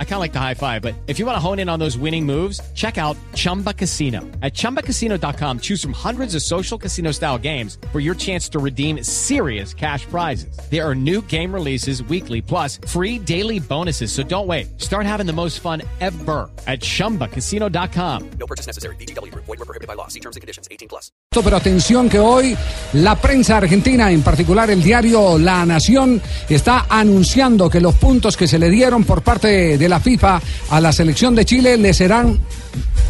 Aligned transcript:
I 0.00 0.04
kind 0.04 0.14
of 0.14 0.20
like 0.20 0.32
the 0.32 0.40
high 0.40 0.54
five, 0.54 0.82
but 0.82 0.96
if 1.06 1.20
you 1.20 1.26
want 1.26 1.36
to 1.36 1.40
hone 1.40 1.60
in 1.60 1.68
on 1.68 1.78
those 1.78 1.96
winning 1.96 2.26
moves, 2.26 2.60
check 2.74 2.98
out 2.98 3.16
Chumba 3.34 3.72
Casino. 3.72 4.22
At 4.42 4.54
chumbacasino.com, 4.54 5.60
choose 5.60 5.80
from 5.80 5.92
hundreds 5.92 6.34
of 6.34 6.42
social 6.42 6.76
casino 6.76 7.12
style 7.12 7.38
games 7.38 7.78
for 7.92 8.00
your 8.00 8.16
chance 8.16 8.48
to 8.48 8.58
redeem 8.58 9.04
serious 9.04 9.72
cash 9.72 10.04
prizes. 10.06 10.58
There 10.68 10.84
are 10.84 10.96
new 10.96 11.22
game 11.22 11.54
releases 11.54 12.02
weekly, 12.02 12.42
plus 12.42 12.80
free 12.88 13.20
daily 13.20 13.60
bonuses. 13.60 14.10
So 14.10 14.24
don't 14.24 14.48
wait. 14.48 14.80
Start 14.80 15.06
having 15.06 15.26
the 15.26 15.32
most 15.32 15.60
fun 15.60 15.82
ever 16.00 16.50
at 16.66 16.80
chumbacasino.com. 16.80 18.30
No 18.40 18.46
purchase 18.48 18.66
necessary. 18.66 18.96
BGW. 18.96 19.32
Void 19.32 19.46
were 19.46 19.56
prohibited 19.58 19.86
by 19.86 19.94
law. 19.94 20.08
See 20.08 20.20
terms 20.20 20.34
and 20.34 20.40
conditions. 20.40 20.66
18 20.72 20.88
plus. 20.88 21.12
Pero 21.30 21.56
atención 21.56 22.08
que 22.08 22.18
hoy 22.18 22.56
la 22.94 23.14
prensa 23.14 23.58
argentina, 23.58 24.10
en 24.10 24.22
particular 24.22 24.70
el 24.70 24.82
diario 24.82 25.38
La 25.38 25.64
Nación, 25.64 26.20
está 26.48 26.86
anunciando 26.88 27.70
que 27.70 27.80
los 27.80 27.94
puntos 27.94 28.36
que 28.36 28.48
se 28.48 28.58
le 28.58 28.70
dieron 28.70 29.04
por 29.04 29.22
parte 29.22 29.78
de 29.78 29.87
la 29.88 30.00
FIFA 30.00 30.40
a 30.70 30.80
la 30.80 30.92
selección 30.92 31.34
de 31.34 31.44
Chile 31.44 31.76
le 31.76 31.94
serán 31.94 32.38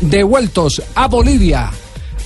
devueltos 0.00 0.82
a 0.94 1.08
Bolivia. 1.08 1.70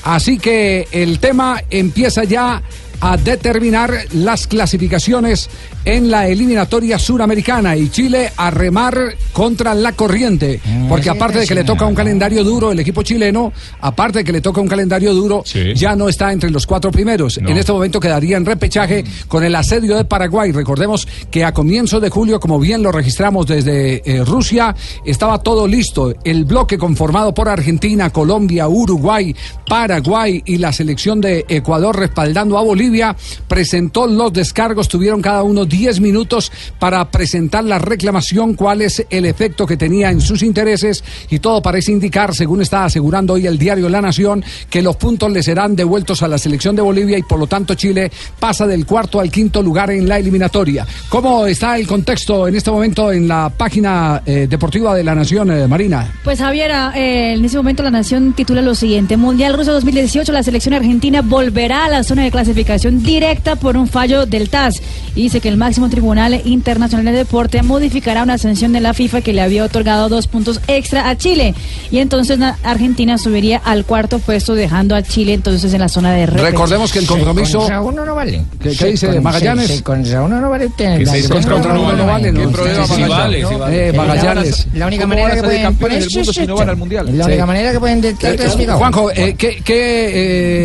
Así 0.05 0.39
que 0.39 0.89
el 0.91 1.19
tema 1.19 1.63
empieza 1.71 2.25
ya 2.25 2.63
a 3.01 3.17
determinar 3.17 4.07
las 4.13 4.47
clasificaciones 4.47 5.49
en 5.85 6.11
la 6.11 6.29
eliminatoria 6.29 6.99
suramericana 6.99 7.77
y 7.77 7.89
Chile 7.91 8.33
a 8.37 8.51
remar 8.51 9.17
contra 9.33 9.75
la 9.75 9.93
corriente. 9.93 10.61
Porque 10.89 11.11
aparte 11.11 11.41
de 11.41 11.47
que 11.47 11.55
le 11.55 11.65
toca 11.65 11.87
un 11.87 11.95
calendario 11.95 12.45
duro, 12.45 12.73
el 12.73 12.79
equipo 12.81 13.03
chileno, 13.03 13.53
aparte 13.81 14.19
de 14.21 14.25
que 14.25 14.33
le 14.33 14.41
toca 14.41 14.61
un 14.61 14.69
calendario 14.69 15.15
duro, 15.15 15.43
Sí. 15.45 15.75
ya 15.75 15.97
no 15.97 16.09
está 16.09 16.33
entre 16.33 16.51
los 16.51 16.67
cuatro 16.67 16.91
primeros. 16.93 17.41
No. 17.41 17.49
En 17.49 17.57
este 17.59 17.73
momento 17.73 17.99
quedaría 18.01 18.37
en 18.37 18.45
repechaje 18.47 19.05
con 19.29 19.43
el 19.45 19.55
asedio 19.55 19.97
de 19.97 20.05
Paraguay. 20.05 20.53
Recordemos 20.53 21.07
que 21.31 21.45
a 21.45 21.53
comienzos 21.53 22.01
de 22.01 22.11
julio, 22.11 22.39
como 22.41 22.59
bien 22.61 22.83
lo 22.83 22.93
registramos 22.93 23.47
desde 23.47 24.03
eh, 24.05 24.25
Rusia, 24.25 24.75
estaba 25.05 25.39
todo 25.43 25.67
listo. 25.67 26.15
El 26.25 26.45
bloque 26.45 26.79
conformado 26.79 27.35
por 27.35 27.49
Argentina, 27.49 28.11
Colombia, 28.11 28.69
Uruguay, 28.69 29.35
Paraguay 29.69 30.43
y 30.45 30.59
la 30.59 30.73
selección 30.73 31.21
de 31.21 31.45
Ecuador 31.49 31.99
respaldando 31.99 32.59
a 32.59 32.63
Bolivia, 32.63 33.17
presentó 33.49 34.07
los 34.07 34.33
descargos, 34.33 34.89
tuvieron 34.89 35.21
cada 35.23 35.43
uno 35.43 35.65
10 35.73 36.01
minutos 36.01 36.53
para 36.79 37.11
presentar 37.11 37.65
la 37.65 37.79
reclamación, 37.79 38.53
cuál 38.53 38.83
es 38.83 39.07
el 39.09 39.25
efecto 39.25 39.67
que 39.67 39.79
tenía 39.79 40.11
en 40.11 40.21
sus 40.21 40.43
intereses 40.43 41.03
y 41.31 41.39
todo 41.39 41.63
parece 41.63 41.93
indicar, 41.93 42.35
según 42.35 42.61
está 42.61 42.85
asegurando 42.85 43.33
hoy 43.33 43.47
el 43.47 43.57
diario 43.57 43.89
La 43.89 44.03
Nación, 44.03 44.45
que 44.69 44.83
los 44.83 44.97
puntos 44.97 45.33
le 45.33 45.43
serán 45.43 45.75
devueltos 45.75 46.23
a 46.23 46.29
la 46.29 46.37
selección 46.37 46.77
de 46.77 46.83
Bolivia 46.83 47.17
y 47.17 47.23
por 47.23 47.39
lo 47.39 47.47
tanto 47.47 47.75
Chile 47.75 48.13
pasa 48.39 48.67
del 48.67 48.85
cuarto 48.85 49.19
al 49.19 49.31
quinto 49.31 49.63
lugar 49.63 49.91
en 49.91 50.07
la 50.07 50.19
eliminatoria. 50.19 50.87
¿Cómo 51.09 51.47
está 51.47 51.79
el 51.79 51.87
contexto 51.87 52.47
en 52.47 52.55
este 52.55 52.71
momento 52.71 53.11
en 53.11 53.27
la 53.27 53.49
página 53.49 54.23
eh, 54.27 54.47
deportiva 54.49 54.95
de 54.95 55.05
La 55.05 55.15
Nación, 55.15 55.51
eh, 55.53 55.67
Marina? 55.67 56.13
Pues 56.23 56.39
Javier, 56.39 56.71
eh, 56.95 57.33
en 57.33 57.45
ese 57.47 57.57
momento 57.57 57.83
la 57.83 57.91
Nación 57.91 58.35
titula 58.35 58.61
lo 58.61 58.75
siguiente. 58.75 59.17
Mundial 59.17 59.55
Ruso 59.55 59.73
2018, 59.73 60.33
la 60.33 60.43
selección 60.43 60.75
argentina 60.75 61.23
volverá 61.23 61.87
a 61.87 61.89
la 61.89 62.05
zona 62.05 62.25
de 62.25 62.31
clasificación 62.31 63.03
directa 63.03 63.57
por 63.57 63.79
un 63.79 63.89
fallo 63.89 64.27
del 64.27 64.51
TAS. 64.51 64.83
Y 65.15 65.23
dice 65.23 65.41
que 65.41 65.49
el 65.49 65.62
máximo 65.63 65.89
tribunal 65.89 66.41
internacional 66.45 67.05
de 67.05 67.13
deporte 67.13 67.63
modificará 67.63 68.25
una 68.25 68.37
sanción 68.37 68.73
de 68.73 68.81
la 68.81 68.95
FIFA 68.95 69.21
que 69.21 69.33
le 69.33 69.43
había 69.43 69.63
otorgado 69.63 70.09
dos 70.09 70.27
puntos 70.27 70.61
extra 70.67 71.09
a 71.09 71.17
Chile. 71.17 71.55
Y 71.93 71.99
entonces 71.99 72.37
na- 72.37 72.59
Argentina 72.65 73.17
subiría 73.17 73.59
al 73.65 73.85
cuarto 73.85 74.19
puesto 74.19 74.57
dejando 74.57 74.97
a 74.97 75.03
Chile 75.05 75.35
entonces 75.35 75.73
en 75.73 75.79
la 75.81 75.89
zona 75.89 76.13
de 76.15 76.27
repechaje. 76.27 76.51
Recordemos 76.51 76.93
que 76.93 76.99
el 76.99 77.07
compromiso... 77.07 77.59
Contra 77.61 77.81
uno 77.81 78.05
no 78.05 78.15
vale. 78.17 78.43
¿Qué- 78.61 78.71
qué 78.77 78.87
dice 78.87 79.07
con- 79.07 79.23
Magallanes? 79.23 79.69
sí, 79.69 79.83
contra 79.83 80.23
uno 80.23 80.41
no 80.41 80.51
vale. 80.51 80.69
Que 80.77 81.07
seis 81.07 81.29
contra 81.29 81.55
la- 81.75 81.79
uno 81.81 81.93
no 81.93 82.07
vale, 82.07 82.33
¿no? 82.33 82.41
¿Qué 82.41 82.47
Sí, 82.49 82.53
problema, 82.53 82.87
sí, 82.87 82.95
sí, 82.95 83.01
Magallanes? 83.03 83.49
sí, 83.49 83.55
vale. 83.55 83.89
eh, 83.89 83.93
Magallanes. 83.93 84.67
La 84.75 84.87
única 84.89 85.03
¿Cómo 85.05 85.15
manera 85.15 85.35
que 85.37 85.43
pueden 85.43 85.63
campeones 85.63 86.05
del 86.05 86.13
mundo 86.17 86.33
si 86.33 86.47
no 86.47 86.57
van 86.57 86.69
al 86.71 86.77
Mundial? 86.77 87.09
Es 87.09 87.15
la 87.15 87.25
Sí. 87.25 87.31
única 87.31 87.47
manera 87.47 87.73
que 87.73 87.79
pueden 87.81 88.05
estar 88.05 88.35
clasificados. 88.37 88.79
Juanjo, 88.81 89.11
eh, 89.15 89.35
¿qué, 89.39 89.63
qué, 89.65 89.77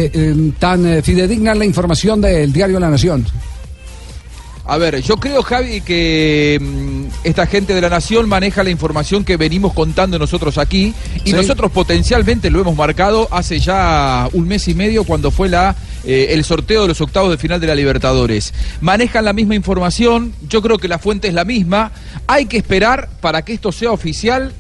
eh, 0.06 0.12
eh, 0.14 0.52
tan 0.58 0.86
eh, 0.88 1.02
fidedigna 1.04 1.52
es 1.52 1.58
la 1.60 1.66
información 1.66 2.20
del 2.20 2.52
diario 2.52 2.80
La 2.80 2.90
Nación? 2.90 3.24
A 4.70 4.78
ver, 4.78 5.02
yo 5.02 5.16
creo, 5.16 5.44
Javi, 5.44 5.80
que 5.80 6.60
mm, 6.62 7.06
esta 7.24 7.48
gente 7.48 7.74
de 7.74 7.80
la 7.80 7.90
Nación 7.90 8.28
maneja 8.28 8.64
la 8.66 8.70
información 8.70 9.24
que 9.24 9.38
venimos 9.38 9.74
contando 9.74 10.20
nosotros 10.20 10.58
aquí 10.58 10.94
y 11.24 11.30
Sí. 11.30 11.34
nosotros 11.34 11.72
potencialmente 11.72 12.50
lo 12.50 12.60
hemos 12.60 12.76
marcado 12.76 13.30
hace 13.32 13.60
ya 13.60 14.28
un 14.34 14.46
mes 14.46 14.68
y 14.68 14.74
medio 14.74 15.06
cuando 15.06 15.32
fue 15.32 15.48
la 15.48 15.76
eh, 16.04 16.34
el 16.34 16.44
sorteo 16.44 16.82
de 16.82 16.90
los 16.90 17.00
octavos 17.02 17.32
de 17.32 17.38
final 17.38 17.62
de 17.62 17.68
la 17.68 17.76
Libertadores. 17.76 18.54
Manejan 18.82 19.24
la 19.24 19.34
misma 19.34 19.56
información, 19.56 20.34
yo 20.50 20.62
creo 20.62 20.78
que 20.78 20.88
la 20.88 21.00
fuente 21.00 21.30
es 21.30 21.34
la 21.34 21.46
misma. 21.46 21.92
Hay 22.28 22.46
que 22.46 22.58
esperar 22.58 23.10
para 23.22 23.44
que 23.44 23.54
esto 23.54 23.72
sea 23.72 23.92
oficial 23.92 24.52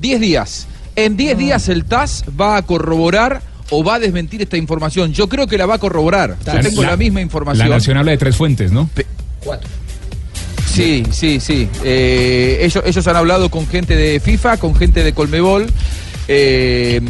10 0.00 0.20
días. 0.20 0.66
En 0.96 1.16
10 1.16 1.38
días 1.38 1.68
el 1.68 1.84
TAS 1.84 2.24
va 2.40 2.56
a 2.56 2.62
corroborar 2.62 3.42
o 3.70 3.82
va 3.82 3.94
a 3.94 3.98
desmentir 4.00 4.42
esta 4.42 4.56
información. 4.56 5.12
Yo 5.12 5.28
creo 5.28 5.46
que 5.46 5.56
la 5.56 5.66
va 5.66 5.74
a 5.76 5.78
corroborar. 5.78 6.36
Yo 6.44 6.60
tengo 6.60 6.82
la, 6.82 6.96
misma 6.96 7.20
información. 7.20 7.68
La 7.68 7.76
Nación 7.76 7.96
habla 7.96 8.10
de 8.10 8.18
tres 8.18 8.36
fuentes, 8.36 8.70
¿no? 8.70 8.90
Sí, 10.66 11.02
sí, 11.10 11.38
sí. 11.40 11.68
Eh, 11.84 12.58
ellos, 12.62 12.82
ellos 12.86 13.06
han 13.06 13.16
hablado 13.16 13.50
con 13.50 13.66
gente 13.66 13.94
de 13.94 14.20
FIFA, 14.20 14.56
con 14.56 14.74
gente 14.74 15.04
de 15.04 15.12
Colmebol. 15.12 15.66
Eh, 16.28 17.00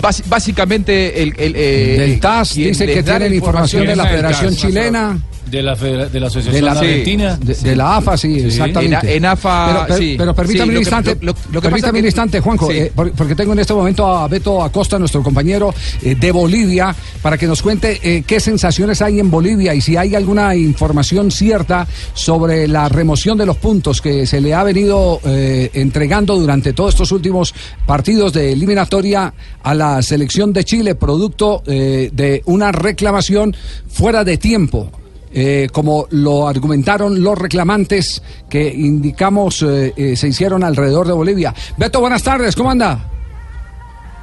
bas- 0.00 0.22
básicamente 0.26 1.22
el, 1.22 1.34
el, 1.38 1.54
eh, 1.56 1.96
Del 1.98 2.20
TAS 2.20 2.52
quien 2.52 2.68
dice 2.68 2.86
que 2.86 3.02
tienen 3.02 3.34
información 3.34 3.86
de 3.86 3.96
la 3.96 4.04
Federación 4.06 4.50
TAS. 4.50 4.60
Chilena, 4.60 5.18
De 5.50 5.62
la, 5.62 5.74
de 5.74 5.96
la 5.96 6.06
de 6.08 6.26
Asociación 6.26 6.64
la, 6.64 6.72
Argentina. 6.72 7.36
de, 7.40 7.54
de 7.54 7.76
la 7.76 7.96
AFA, 7.96 8.16
sí, 8.16 8.38
exactamente. 8.40 8.98
En- 9.10 9.16
en 9.18 9.24
AFA, 9.24 9.66
pero, 9.72 9.86
per- 9.86 9.96
sí. 9.98 10.14
pero 10.18 10.34
permítame 10.34 10.64
Sí, 10.64 10.68
un 10.68 10.74
lo 10.74 10.78
que- 10.80 10.84
instante, 10.84 11.16
lo- 11.20 11.32
lo- 11.32 11.38
lo 11.52 11.60
que 11.60 11.68
permítame 11.68 11.80
pasa 11.80 11.88
un 11.88 11.92
que- 12.02 12.06
instante, 12.08 12.40
Juanjo, 12.40 12.70
Sí. 12.70 12.76
eh, 12.78 12.92
por- 12.94 13.12
porque 13.12 13.34
tengo 13.34 13.52
en 13.52 13.58
este 13.60 13.74
momento 13.74 14.06
a 14.06 14.28
Beto 14.28 14.62
Acosta, 14.62 14.98
nuestro 14.98 15.22
compañero 15.22 15.72
eh, 16.02 16.14
de 16.14 16.32
Bolivia, 16.32 16.94
para 17.22 17.36
que 17.38 17.46
nos 17.46 17.62
cuente 17.62 17.98
eh, 18.02 18.22
qué 18.26 18.40
sensaciones 18.40 19.00
hay 19.02 19.20
en 19.20 19.30
Bolivia 19.30 19.74
y 19.74 19.80
si 19.80 19.96
hay 19.96 20.14
alguna 20.14 20.54
información 20.54 21.30
cierta 21.30 21.86
sobre 22.14 22.68
la 22.68 22.88
remoción 22.88 23.38
de 23.38 23.46
los 23.46 23.56
puntos 23.56 24.00
que 24.00 24.26
se 24.26 24.40
le 24.40 24.54
ha 24.54 24.62
venido 24.64 25.20
eh, 25.24 25.70
entregando 25.74 26.36
durante 26.38 26.72
todos 26.72 26.94
estos 26.94 27.12
últimos 27.12 27.54
partidos 27.86 28.32
de 28.32 28.52
eliminatoria 28.52 29.32
a 29.62 29.74
la 29.74 30.02
selección 30.02 30.52
de 30.52 30.64
Chile, 30.64 30.94
producto 30.94 31.62
eh, 31.66 32.10
de 32.12 32.42
una 32.46 32.72
reclamación 32.72 33.54
fuera 33.88 34.24
de 34.24 34.36
tiempo. 34.36 34.90
Eh, 35.32 35.68
como 35.72 36.06
lo 36.10 36.48
argumentaron 36.48 37.22
los 37.22 37.38
reclamantes 37.38 38.22
que 38.48 38.66
indicamos 38.66 39.62
eh, 39.62 39.92
eh, 39.96 40.16
se 40.16 40.28
hicieron 40.28 40.64
alrededor 40.64 41.06
de 41.06 41.12
Bolivia. 41.12 41.54
Beto, 41.76 42.00
buenas 42.00 42.22
tardes, 42.22 42.56
¿cómo 42.56 42.70
anda? 42.70 43.10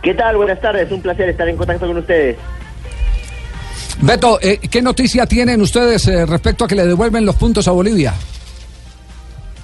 ¿Qué 0.01 0.13
tal? 0.13 0.38
Buenas 0.38 0.61
tardes, 0.61 0.91
un 0.91 1.01
placer 1.01 1.29
estar 1.29 1.47
en 1.49 1.57
contacto 1.57 1.88
con 1.88 1.97
ustedes. 1.97 2.38
Beto, 4.01 4.39
eh, 4.41 4.59
¿qué 4.69 4.81
noticia 4.81 5.25
tienen 5.25 5.61
ustedes 5.61 6.07
eh, 6.07 6.25
respecto 6.25 6.65
a 6.65 6.67
que 6.67 6.75
le 6.75 6.85
devuelven 6.85 7.25
los 7.25 7.35
puntos 7.35 7.67
a 7.67 7.71
Bolivia? 7.71 8.13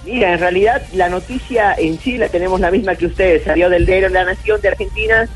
Mira, 0.06 0.34
en 0.34 0.40
realidad 0.40 0.82
la 0.94 1.10
noticia 1.10 1.76
en 1.78 2.00
sí 2.00 2.18
la 2.18 2.28
tenemos 2.30 2.60
la 2.60 2.72
misma 2.72 2.96
que 2.96 3.06
ustedes. 3.06 3.44
Salió 3.44 3.70
del 3.70 3.86
diario 3.86 4.10
La 4.10 4.24
Nación 4.24 4.60
de 4.62 4.70
Argentina 4.70 5.28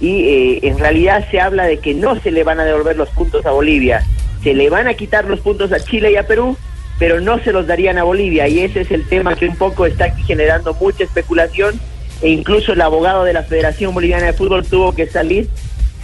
y 0.00 0.24
eh, 0.24 0.60
en 0.62 0.78
realidad 0.78 1.24
se 1.30 1.40
habla 1.40 1.64
de 1.64 1.78
que 1.78 1.94
no 1.94 2.18
se 2.20 2.30
le 2.30 2.42
van 2.42 2.58
a 2.58 2.64
devolver 2.64 2.96
los 2.96 3.08
puntos 3.10 3.44
a 3.46 3.50
Bolivia. 3.50 4.02
Se 4.42 4.54
le 4.54 4.70
van 4.70 4.88
a 4.88 4.94
quitar 4.94 5.26
los 5.26 5.40
puntos 5.40 5.72
a 5.72 5.80
Chile 5.80 6.12
y 6.12 6.16
a 6.16 6.26
Perú, 6.26 6.56
pero 6.98 7.20
no 7.20 7.38
se 7.42 7.52
los 7.52 7.66
darían 7.66 7.98
a 7.98 8.04
Bolivia. 8.04 8.48
Y 8.48 8.60
ese 8.60 8.82
es 8.82 8.90
el 8.90 9.06
tema 9.06 9.34
que 9.34 9.48
un 9.48 9.56
poco 9.56 9.86
está 9.86 10.06
aquí 10.06 10.22
generando 10.22 10.74
mucha 10.74 11.04
especulación. 11.04 11.78
E 12.22 12.28
incluso 12.28 12.72
el 12.72 12.80
abogado 12.80 13.24
de 13.24 13.32
la 13.32 13.42
Federación 13.42 13.94
Boliviana 13.94 14.26
de 14.26 14.32
Fútbol 14.32 14.66
tuvo 14.66 14.94
que 14.94 15.06
salir 15.06 15.48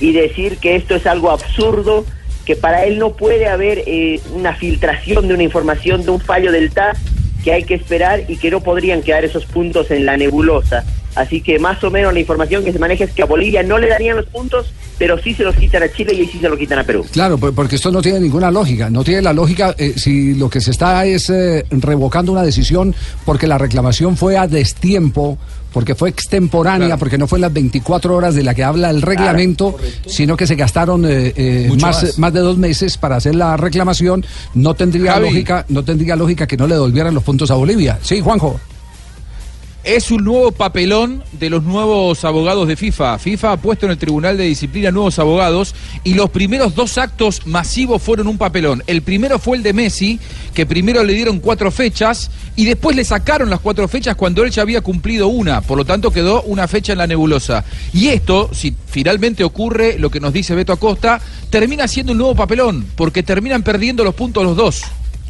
y 0.01 0.13
decir 0.13 0.59
que 0.59 0.77
esto 0.77 0.97
es 0.97 1.07
algo 1.07 1.31
absurdo, 1.31 2.05
que 2.45 2.57
para 2.57 2.85
él 2.85 2.99
no 2.99 3.17
puede 3.17 3.49
haber 3.49 3.83
eh, 3.87 4.21
una 4.33 4.55
filtración 4.55 5.29
de 5.29 5.35
una 5.35 5.43
información 5.43 6.05
de 6.05 6.11
un 6.11 6.21
fallo 6.21 6.53
del 6.53 6.71
TAS, 6.71 6.99
que 7.45 7.53
hay 7.53 7.65
que 7.65 7.75
esperar 7.75 8.25
y 8.29 8.39
que 8.39 8.51
no 8.51 8.61
podrían 8.61 9.03
quedar 9.03 9.25
esos 9.25 9.45
puntos 9.47 9.91
en 9.91 10.07
la 10.07 10.17
nebulosa. 10.17 10.85
Así 11.17 11.41
que 11.41 11.59
más 11.59 11.83
o 11.83 11.91
menos 11.91 12.13
la 12.13 12.21
información 12.21 12.63
que 12.63 12.73
se 12.73 12.79
maneja 12.79 13.05
es 13.05 13.13
que 13.13 13.23
a 13.23 13.27
Bolivia 13.27 13.63
no 13.63 13.79
le 13.79 13.89
darían 13.89 14.17
los 14.17 14.27
puntos, 14.27 14.67
pero 14.99 15.19
sí 15.21 15.35
se 15.35 15.45
los 15.45 15.57
quitan 15.57 15.83
a 15.83 15.91
Chile 15.91 16.13
y 16.15 16.21
ahí 16.21 16.27
sí 16.27 16.39
se 16.39 16.49
los 16.49 16.59
quitan 16.59 16.79
a 16.79 16.85
Perú. 16.85 17.05
Claro, 17.11 17.39
pues, 17.39 17.53
porque 17.55 17.77
esto 17.77 17.91
no 17.91 18.03
tiene 18.03 18.21
ninguna 18.21 18.51
lógica. 18.51 18.91
No 18.91 19.03
tiene 19.03 19.23
la 19.23 19.33
lógica 19.33 19.75
eh, 19.79 19.95
si 19.97 20.35
lo 20.35 20.51
que 20.51 20.61
se 20.61 20.71
está 20.71 21.05
es 21.07 21.31
eh, 21.31 21.65
revocando 21.71 22.33
una 22.33 22.43
decisión 22.43 22.95
porque 23.25 23.47
la 23.47 23.57
reclamación 23.57 24.17
fue 24.17 24.37
a 24.37 24.47
destiempo, 24.47 25.39
porque 25.73 25.95
fue 25.95 26.09
extemporánea, 26.09 26.97
porque 26.97 27.19
no 27.19 27.27
fue 27.27 27.39
en 27.39 27.43
las 27.43 27.53
24 27.53 28.15
horas 28.15 28.35
de 28.35 28.43
la 28.43 28.55
que 28.55 28.65
habla 28.65 28.91
el 28.91 29.03
reglamento, 29.03 29.77
sino 30.07 30.37
que 30.37 30.47
se 30.47 30.55
gastaron 30.55 31.05
eh, 31.05 31.33
eh, 31.37 31.69
más, 31.81 32.03
más. 32.03 32.19
más 32.19 32.33
de 32.33 32.41
dos 32.41 32.57
meses 32.57 32.97
para 32.97 33.17
hacer 33.17 33.35
la 33.35 33.57
reclamación. 33.57 34.25
No 34.55 34.75
tendría 34.75 35.13
Javi. 35.13 35.27
lógica, 35.27 35.67
no 35.69 35.85
tendría 35.85 36.17
lógica 36.17 36.47
que 36.47 36.57
no 36.57 36.67
le 36.67 36.75
devolvieran 36.75 37.15
los 37.15 37.23
puntos 37.23 37.51
a 37.51 37.55
Bolivia. 37.55 37.99
Sí, 38.03 38.21
Juanjo. 38.21 38.59
Es 39.87 40.11
un 40.11 40.25
nuevo 40.25 40.51
papelón 40.51 41.23
de 41.31 41.49
los 41.49 41.63
nuevos 41.63 42.25
abogados 42.25 42.67
de 42.67 42.75
FIFA. 42.75 43.21
FIFA 43.21 43.53
ha 43.53 43.57
puesto 43.57 43.87
en 43.87 43.93
el 43.93 43.99
Tribunal 43.99 44.37
de 44.37 44.43
Disciplina 44.43 44.91
nuevos 44.91 45.21
abogados 45.21 45.77
y 46.03 46.15
los 46.15 46.29
primeros 46.31 46.75
dos 46.75 46.99
actos 46.99 47.47
masivos 47.47 48.03
fueron 48.03 48.27
un 48.27 48.37
papelón. 48.37 48.83
El 48.89 49.03
primero 49.03 49.39
fue 49.39 49.59
el 49.59 49.63
de 49.63 49.73
Messi, 49.73 50.19
que 50.55 50.67
primero 50.67 51.05
le 51.05 51.13
dieron 51.13 51.39
cuatro 51.39 51.71
fechas 51.71 52.33
y 52.57 52.65
después 52.65 52.97
le 52.97 53.05
sacaron 53.05 53.49
las 53.49 53.61
cuatro 53.61 53.87
fechas 53.87 54.17
cuando 54.17 54.43
él 54.43 54.51
ya 54.51 54.63
había 54.63 54.81
cumplido 54.81 55.29
una. 55.29 55.61
Por 55.61 55.79
lo 55.79 55.85
tanto, 55.85 56.11
quedó 56.11 56.43
una 56.43 56.67
fecha 56.67 56.91
en 56.91 56.99
la 56.99 57.07
nebulosa. 57.07 57.65
Y 57.93 58.09
esto, 58.09 58.51
si 58.53 58.75
finalmente 58.89 59.45
ocurre 59.45 60.01
lo 60.01 60.11
que 60.11 60.19
nos 60.19 60.33
dice 60.33 60.57
Beto 60.57 60.73
Acosta, 60.73 61.21
termina 61.49 61.87
siendo 61.87 62.11
un 62.11 62.19
nuevo 62.19 62.35
papelón, 62.35 62.85
porque 62.97 63.23
terminan 63.23 63.63
perdiendo 63.63 64.03
los 64.03 64.17
puntos 64.17 64.43
los 64.43 64.57
dos. 64.57 64.83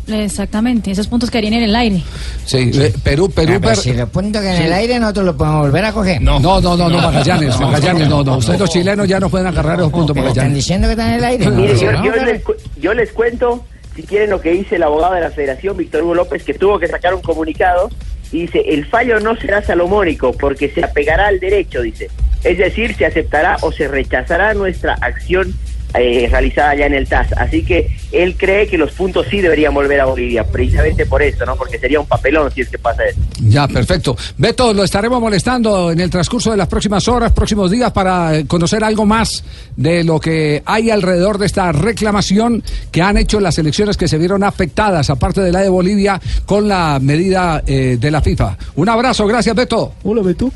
Exactamente, 0.09 0.91
esos 0.93 1.09
puntos 1.09 1.31
quedarían 1.31 1.55
en 1.55 1.65
el 1.65 1.75
aire. 1.77 2.03
Sí, 2.45 2.71
eh, 2.75 2.93
Perú, 3.03 3.29
Perú, 3.31 3.55
Ah, 3.55 3.59
pero 3.61 3.61
per- 3.61 3.77
si 3.77 3.93
lo 3.93 4.09
en 4.15 4.63
el 4.63 4.73
aire 4.73 4.99
nosotros 5.01 5.27
lo 5.27 5.37
podemos 5.37 5.63
volver 5.63 5.85
a 5.85 5.93
coger. 5.93 6.23
No, 6.23 6.39
no, 6.39 6.61
no, 6.61 6.77
no, 6.77 6.89
Magallanes, 6.89 7.59
Magallanes, 7.59 8.09
no, 8.09 8.23
no. 8.23 8.37
Ustedes 8.37 8.61
los 8.61 8.71
chilenos 8.71 9.09
ya 9.09 9.19
no 9.19 9.29
pueden 9.29 9.47
agarrar 9.49 9.79
los 9.79 9.91
puntos, 9.91 10.15
Pero 10.15 10.29
están 10.29 10.45
Magallanes. 10.45 10.57
diciendo 10.57 10.87
que 10.89 10.93
están 10.93 11.09
en 11.09 11.15
el 11.15 11.25
aire. 11.25 11.45
No, 11.47 11.51
Mire, 11.53 11.75
no, 11.75 11.81
yo, 11.81 11.93
no, 11.93 12.05
yo 12.05 12.17
no, 12.17 12.25
les, 12.25 12.43
cu- 12.43 12.55
yo 12.81 12.95
les 12.95 13.13
cuento, 13.13 13.65
si 13.97 14.03
quieren, 14.05 14.31
lo 14.31 14.41
que 14.41 14.53
dice 14.53 14.77
el 14.77 14.83
abogado 14.85 15.15
de 15.15 15.21
la 15.23 15.31
Federación, 15.31 15.77
Víctor 15.77 16.03
Hugo 16.03 16.15
López, 16.15 16.45
que 16.45 16.55
tuvo 16.55 16.79
que 16.79 16.87
sacar 16.87 17.13
un 17.15 17.23
comunicado 17.23 17.91
y 18.33 18.43
dice, 18.43 18.63
el 18.69 18.87
fallo 18.87 19.19
no 19.21 19.37
será 19.37 19.63
salomónico 19.63 20.33
porque 20.33 20.69
se 20.69 20.85
apegará 20.85 21.27
al 21.29 21.41
derecho, 21.41 21.83
dice. 21.83 22.09
Es 22.45 22.59
decir, 22.59 22.95
se 22.97 23.07
aceptará 23.07 23.57
o 23.63 23.73
se 23.73 23.89
rechazará 23.89 24.55
nuestra 24.55 24.95
acción 25.01 25.53
eh, 25.99 26.29
realizada 26.31 26.75
ya 26.75 26.87
en 26.87 26.95
el 26.95 27.09
TAS. 27.09 27.33
Así 27.37 27.63
que 27.63 27.89
él 28.13 28.37
cree 28.37 28.67
que 28.67 28.79
los 28.79 28.93
puntos 28.93 29.27
sí 29.31 29.41
deberían 29.41 29.75
volver 29.75 30.01
a 30.01 30.07
Bolivia, 30.07 30.45
precisamente 30.45 31.07
por 31.07 31.23
eso, 31.23 31.45
¿no? 31.45 31.57
Porque 31.57 31.79
sería 31.79 32.01
un 32.01 32.07
papelón 32.07 32.51
si 32.53 32.63
es 32.63 32.69
que 32.69 32.79
pasa 32.79 33.05
eso. 33.05 33.21
Ya, 33.41 33.67
perfecto. 33.69 34.17
Beto, 34.37 34.73
lo 34.73 34.85
estaremos 34.85 35.21
molestando 35.21 35.91
en 35.91 36.01
el 36.01 36.11
transcurso 36.11 36.51
de 36.51 36.57
las 36.57 36.69
próximas 36.69 37.07
horas, 37.09 37.33
próximos 37.33 37.71
días, 37.71 37.93
para 37.93 38.37
eh, 38.37 38.47
conocer 38.47 38.83
algo 38.85 39.05
más 39.05 39.45
de 39.77 40.05
lo 40.05 40.21
que 40.21 40.63
hay 40.65 40.91
alrededor 40.91 41.39
de 41.39 41.47
esta 41.47 41.73
reclamación 41.73 42.63
que 42.91 43.03
han 43.03 43.17
hecho 43.17 43.41
las 43.41 43.59
elecciones 43.59 43.97
que 43.97 44.09
se 44.09 44.19
vieron 44.19 44.45
afectadas, 44.45 45.11
aparte 45.11 45.41
de 45.41 45.53
la 45.53 45.61
de 45.61 45.69
Bolivia, 45.69 46.21
con 46.45 46.69
la 46.69 46.99
medida 47.01 47.63
eh, 47.67 47.97
de 47.99 48.11
la 48.11 48.21
FIFA. 48.21 48.57
Un 48.77 48.89
abrazo, 48.89 49.27
gracias, 49.27 49.55
Beto. 49.55 49.95
Hola, 50.03 50.23
Beto. 50.23 50.51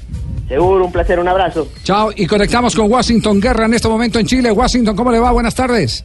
Seguro, 0.50 0.84
un 0.84 0.90
placer, 0.90 1.20
un 1.20 1.28
abrazo. 1.28 1.70
Chao, 1.84 2.10
y 2.16 2.26
conectamos 2.26 2.74
con 2.74 2.90
Washington 2.90 3.40
Guerra 3.40 3.66
en 3.66 3.74
este 3.74 3.86
momento 3.86 4.18
en 4.18 4.26
Chile. 4.26 4.50
Washington, 4.50 4.96
¿cómo 4.96 5.12
le 5.12 5.20
va? 5.20 5.30
Buenas 5.30 5.54
tardes. 5.54 6.04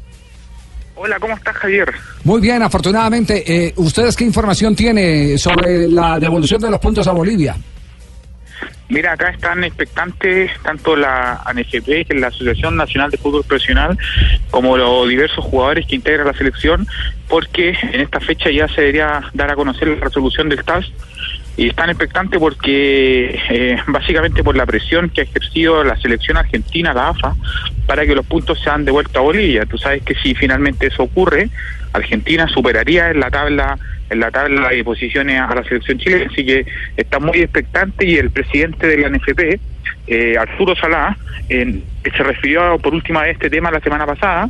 Hola, 0.94 1.18
¿cómo 1.20 1.34
estás, 1.34 1.56
Javier? 1.56 1.92
Muy 2.24 2.42
bien, 2.42 2.62
afortunadamente. 2.62 3.44
Eh, 3.44 3.74
¿Ustedes 3.78 4.16
qué 4.16 4.24
información 4.24 4.76
tiene 4.76 5.36
sobre 5.40 5.88
la 5.88 6.20
devolución 6.20 6.62
de 6.62 6.70
los 6.70 6.80
puntos 6.80 7.08
a 7.08 7.12
Bolivia? 7.12 7.56
Mira, 8.88 9.14
acá 9.14 9.30
están 9.32 9.64
expectantes 9.64 10.52
tanto 10.62 10.96
la 10.96 11.42
ANGP, 11.44 11.86
que 11.86 12.06
es 12.10 12.22
la 12.22 12.28
Asociación 12.28 12.78
Nacional 12.78 13.10
de 13.10 13.18
Fútbol 13.18 13.44
Profesional, 13.46 13.98
como 14.52 14.78
los 14.78 15.10
diversos 15.10 15.44
jugadores 15.44 15.88
que 15.88 15.96
integran 15.96 16.28
la 16.28 16.34
selección, 16.34 16.88
porque 17.28 17.76
en 17.82 18.02
esta 18.02 18.20
fecha 18.20 18.52
ya 18.52 18.68
se 18.68 18.82
debería 18.82 19.24
dar 19.34 19.50
a 19.50 19.56
conocer 19.56 19.88
la 19.88 19.96
resolución 19.96 20.50
del 20.50 20.64
TAS. 20.64 20.86
Y 21.58 21.70
están 21.70 21.90
expectantes 21.90 22.40
porque, 22.40 23.40
eh, 23.50 23.78
básicamente 23.88 24.44
por 24.44 24.56
la 24.56 24.66
presión 24.66 25.10
que 25.10 25.22
ha 25.22 25.24
ejercido 25.24 25.84
la 25.84 25.96
selección 25.98 26.38
argentina, 26.38 26.94
la 26.94 27.10
AFA, 27.10 27.36
para 27.86 28.06
que 28.06 28.16
los 28.16 28.26
puntos 28.26 28.60
sean 28.62 28.84
devueltos 28.84 29.16
a 29.16 29.22
Bolivia. 29.22 29.66
Tú 29.66 29.78
sabes 29.78 30.04
que 30.04 30.16
si 30.16 30.36
finalmente 30.36 30.88
eso 30.88 31.04
ocurre, 31.04 31.50
Argentina 31.96 32.48
superaría 32.48 33.10
en 33.12 33.20
la 33.20 33.30
tabla 33.32 33.78
en 34.08 34.20
la 34.20 34.30
tabla 34.30 34.70
de 34.70 34.84
posiciones 34.84 35.42
a 35.42 35.56
la 35.56 35.64
selección 35.64 35.98
chilena, 35.98 36.28
así 36.32 36.46
que 36.46 36.64
está 36.96 37.18
muy 37.20 37.40
expectante 37.40 38.06
y 38.06 38.16
el 38.18 38.30
presidente 38.30 38.86
de 38.86 38.98
la 39.00 39.08
NFP, 39.10 39.60
eh, 40.06 40.38
Arturo 40.38 40.76
Salá, 40.76 41.18
en- 41.50 41.84
se 42.04 42.22
refirió 42.24 42.78
por 42.78 42.94
última 42.94 43.22
vez 43.22 43.30
a 43.30 43.32
este 43.34 43.50
tema 43.50 43.72
la 43.72 43.80
semana 43.80 44.06
pasada, 44.06 44.48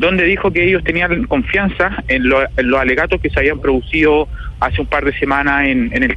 donde 0.00 0.24
dijo 0.24 0.50
que 0.50 0.66
ellos 0.68 0.82
tenían 0.82 1.22
confianza 1.24 2.02
en, 2.08 2.28
lo- 2.28 2.42
en 2.42 2.68
los 2.70 2.80
alegatos 2.80 3.20
que 3.20 3.30
se 3.30 3.38
habían 3.38 3.60
producido 3.60 4.26
hace 4.58 4.80
un 4.80 4.88
par 4.88 5.04
de 5.04 5.16
semanas 5.16 5.66
en, 5.66 5.90
en 5.94 6.02
el 6.02 6.16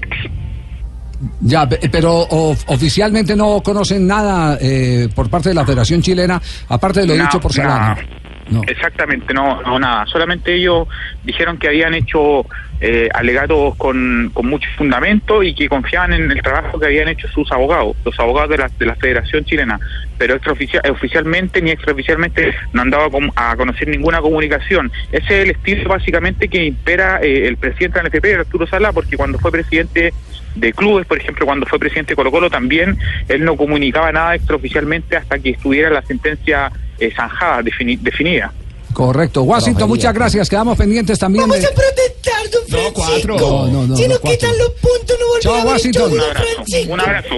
Ya, 1.41 1.69
pe- 1.69 1.79
pero 1.91 2.21
of- 2.21 2.63
oficialmente 2.65 3.35
no 3.35 3.61
conocen 3.61 4.07
nada 4.07 4.57
eh, 4.59 5.07
por 5.13 5.29
parte 5.29 5.49
de 5.49 5.55
la 5.55 5.65
Federación 5.65 6.01
Chilena, 6.01 6.41
aparte 6.69 7.01
de 7.01 7.07
lo 7.07 7.15
No, 7.15 7.23
dicho 7.25 7.39
por 7.39 7.53
Salano. 7.53 7.95
No. 8.01 8.20
Exactamente, 8.67 9.33
no, 9.33 9.61
no 9.61 9.79
nada. 9.79 10.05
Solamente 10.07 10.53
ellos 10.53 10.87
dijeron 11.23 11.57
que 11.57 11.67
habían 11.67 11.93
hecho 11.93 12.45
eh, 12.83 13.09
alegatos 13.13 13.75
con, 13.75 14.31
con 14.33 14.47
mucho 14.47 14.67
fundamento 14.75 15.43
y 15.43 15.53
que 15.53 15.69
confiaban 15.69 16.13
en 16.13 16.31
el 16.31 16.41
trabajo 16.41 16.79
que 16.79 16.87
habían 16.87 17.07
hecho 17.09 17.27
sus 17.27 17.51
abogados, 17.51 17.95
los 18.03 18.19
abogados 18.19 18.49
de 18.49 18.57
la, 18.57 18.69
de 18.79 18.85
la 18.87 18.95
Federación 18.95 19.45
Chilena. 19.45 19.79
Pero 20.17 20.35
extraoficia- 20.35 20.81
oficialmente 20.91 21.61
ni 21.61 21.71
extraoficialmente 21.71 22.53
no 22.73 22.81
han 22.81 22.89
dado 22.89 23.09
a 23.35 23.55
conocer 23.55 23.87
ninguna 23.87 24.19
comunicación. 24.19 24.91
Ese 25.11 25.25
es 25.41 25.43
el 25.45 25.51
estilo 25.51 25.89
básicamente 25.89 26.47
que 26.47 26.65
impera 26.65 27.19
eh, 27.21 27.47
el 27.47 27.57
presidente 27.57 27.99
de 27.99 28.03
la 28.03 28.09
NFP, 28.09 28.39
Arturo 28.39 28.65
Sala, 28.67 28.91
porque 28.91 29.15
cuando 29.17 29.37
fue 29.39 29.51
presidente 29.51 30.13
de 30.55 30.73
clubes, 30.73 31.05
por 31.07 31.17
ejemplo, 31.17 31.45
cuando 31.45 31.65
fue 31.65 31.79
presidente 31.79 32.11
de 32.11 32.15
Colo 32.17 32.29
Colo 32.31 32.49
también, 32.49 32.97
él 33.29 33.45
no 33.45 33.55
comunicaba 33.55 34.11
nada 34.11 34.35
extraoficialmente 34.35 35.15
hasta 35.15 35.39
que 35.39 35.51
estuviera 35.51 35.89
la 35.89 36.01
sentencia 36.01 36.71
eh, 37.01 37.11
zanjada, 37.15 37.61
defini- 37.61 37.99
definida. 37.99 38.51
Correcto. 38.93 39.43
Washington, 39.43 39.87
muchas 39.87 40.13
gracias. 40.13 40.49
Quedamos 40.49 40.77
pendientes 40.77 41.17
también. 41.17 41.43
Vamos 41.47 41.61
de- 41.61 41.67
a 41.67 41.71
protestar, 41.71 42.49
don 42.51 42.93
Francisco. 42.93 43.37
No, 43.39 43.67
no, 43.67 43.87
no, 43.87 43.95
si 43.95 44.03
no, 44.03 44.09
nos 44.09 44.19
cuatro. 44.19 44.37
quitan 44.49 44.57
los 44.57 44.69
puntos, 44.71 45.17
no 45.19 45.27
volverá 45.27 45.41
Chao, 45.41 45.67
Washington. 45.71 46.11
Un 46.11 46.19
abrazo. 46.19 46.91
Un 46.93 46.99
abrazo. 46.99 47.35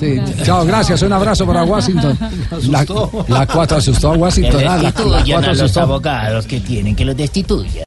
Sí, 0.00 0.20
chao, 0.44 0.64
gracias. 0.66 1.02
Un 1.02 1.12
abrazo 1.12 1.46
para 1.46 1.62
Washington. 1.64 2.18
La, 2.68 2.84
la 3.28 3.46
cuatro 3.46 3.76
asustó 3.78 4.12
a 4.12 4.16
Washington. 4.16 4.60
Que 4.60 4.66
ah, 4.66 4.76
la, 4.76 4.76
la 4.76 4.82
destituyan 4.82 5.26
cuatro 5.26 5.50
a 5.50 5.52
los 5.54 5.60
asustó. 5.62 5.80
abogados 5.80 6.46
que 6.46 6.60
tienen 6.60 6.96
que 6.96 7.04
los 7.04 7.16
destituyan. 7.16 7.84